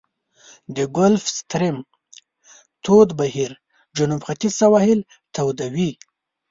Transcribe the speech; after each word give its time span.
د 0.75 0.77
ګلف 0.97 1.23
ستریم 1.39 1.77
تود 2.83 3.09
بهیر 3.19 3.51
جنوب 3.97 4.21
ختیځ 4.27 4.53
سواحل 4.61 4.99
توده 5.35 5.67
وي. 5.73 5.91